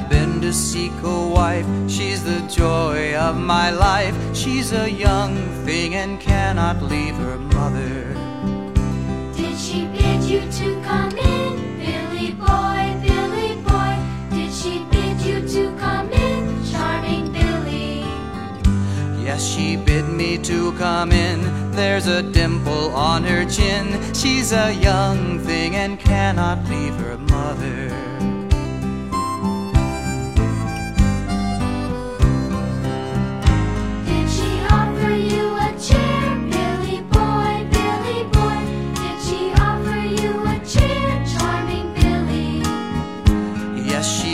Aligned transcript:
have 0.00 0.08
been 0.08 0.40
to 0.40 0.52
seek 0.52 0.92
a 1.02 1.28
wife. 1.28 1.66
She's 1.88 2.24
the 2.24 2.40
joy 2.48 3.14
of 3.16 3.36
my 3.36 3.70
life. 3.70 4.14
She's 4.34 4.72
a 4.72 4.90
young 4.90 5.36
thing 5.64 5.94
and 5.94 6.18
cannot 6.20 6.82
leave 6.82 7.14
her 7.16 7.38
mother. 7.38 8.14
Did 9.36 9.58
she 9.58 9.86
bid 9.86 10.22
you 10.22 10.40
to 10.40 10.82
come 10.82 11.16
in, 11.18 11.78
Billy 11.78 12.32
boy, 12.32 12.82
Billy 13.04 13.56
boy? 13.62 13.94
Did 14.30 14.52
she 14.52 14.84
bid 14.90 15.20
you 15.20 15.46
to 15.48 15.76
come 15.78 16.10
in, 16.12 16.64
charming 16.70 17.32
Billy? 17.32 18.04
Yes, 19.22 19.46
she 19.46 19.76
bid 19.76 20.08
me 20.08 20.38
to 20.38 20.72
come 20.72 21.12
in. 21.12 21.38
There's 21.72 22.06
a 22.06 22.22
dimple 22.22 22.94
on 22.94 23.24
her 23.24 23.44
chin. 23.44 24.14
She's 24.14 24.52
a 24.52 24.72
young 24.72 25.40
thing 25.40 25.76
and 25.76 25.98
cannot 26.00 26.66
leave 26.68 26.94
her 26.94 27.18
mother. 27.18 28.09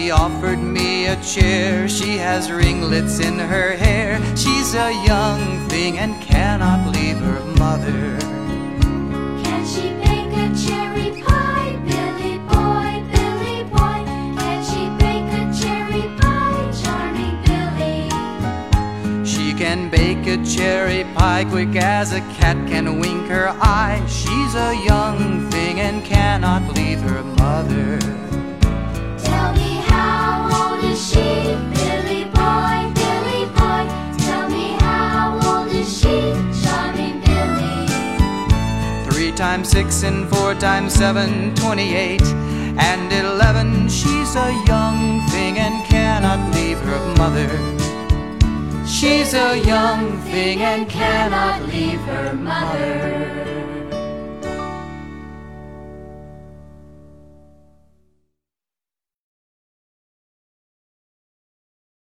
She 0.07 0.13
offered 0.13 0.61
me 0.61 1.07
a 1.07 1.17
chair. 1.21 1.89
She 1.89 2.17
has 2.17 2.53
ringlets 2.53 3.19
in 3.19 3.41
her 3.41 3.73
hair. 3.73 4.21
She's 4.37 4.73
a 4.77 4.93
young 5.05 5.69
thing 5.69 5.99
and 5.99 6.23
cannot 6.23 6.95
leave 6.95 7.19
her 7.19 7.41
mother. 7.59 8.17
Can 9.43 9.67
she 9.67 9.89
bake 10.05 10.33
a 10.45 10.47
cherry 10.55 11.11
pie, 11.23 11.75
Billy 11.89 12.39
boy, 12.39 13.03
Billy 13.15 13.65
boy? 13.65 14.01
Can 14.39 14.59
she 14.71 14.83
bake 15.03 15.29
a 15.41 15.45
cherry 15.61 16.07
pie, 16.21 16.71
charming 16.81 17.37
Billy? 17.49 18.07
She 19.27 19.55
can 19.55 19.91
bake 19.91 20.25
a 20.29 20.37
cherry 20.45 21.03
pie 21.17 21.47
quick 21.51 21.75
as 21.75 22.13
a 22.13 22.21
cat 22.39 22.57
can 22.69 23.01
wink 23.01 23.27
her 23.27 23.49
eye. 23.61 24.01
She's 24.07 24.55
a 24.55 24.73
young 24.85 25.51
thing 25.51 25.81
and 25.81 26.05
cannot 26.05 26.63
leave 26.77 27.01
her 27.01 27.25
mother. 27.25 28.06
Times 39.37 39.69
six 39.69 40.03
and 40.03 40.27
four 40.31 40.55
times 40.55 40.95
seven, 40.95 41.55
twenty-eight 41.55 42.23
and 42.23 43.13
eleven. 43.13 43.87
She's 43.87 44.35
a 44.35 44.51
young 44.67 45.21
thing 45.29 45.59
and 45.59 45.85
cannot 45.87 46.55
leave 46.55 46.79
her 46.79 47.15
mother. 47.17 47.49
She's 48.87 49.35
a 49.35 49.59
young 49.59 50.19
thing 50.23 50.63
and 50.63 50.89
cannot 50.89 51.69
leave 51.69 52.01
her 52.01 52.33
mother. 52.33 53.76